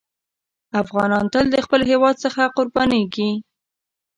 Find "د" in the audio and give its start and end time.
1.51-1.57